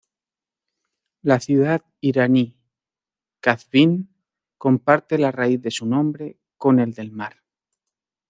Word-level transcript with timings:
La 1.21 1.39
ciudad 1.39 1.83
iraní 1.99 2.57
Qazvín 3.39 4.09
comparte 4.57 5.19
la 5.19 5.31
raíz 5.31 5.61
de 5.61 5.69
su 5.69 5.85
nombre 5.85 6.39
con 6.57 6.79
el 6.79 6.95
del 6.95 7.11
mar. 7.11 7.43